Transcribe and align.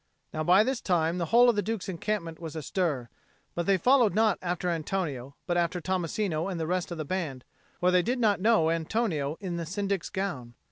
Now 0.33 0.43
by 0.43 0.63
this 0.63 0.81
time 0.81 1.19
the 1.19 1.27
whole 1.27 1.47
of 1.47 1.55
the 1.55 1.61
Duke's 1.61 1.87
encampment 1.87 2.39
was 2.39 2.55
astir; 2.55 3.07
but 3.53 3.67
they 3.67 3.77
followed 3.77 4.15
not 4.15 4.39
after 4.41 4.67
Antonio, 4.67 5.35
but 5.45 5.57
after 5.57 5.79
Tommasino 5.79 6.47
and 6.47 6.59
the 6.59 6.65
rest 6.65 6.89
of 6.89 6.97
the 6.97 7.05
band; 7.05 7.43
for 7.79 7.91
they 7.91 8.01
did 8.01 8.17
not 8.17 8.41
know 8.41 8.71
Antonio 8.71 9.37
in 9.39 9.57
the 9.57 9.65
Syndic's 9.67 10.09
gown. 10.09 10.55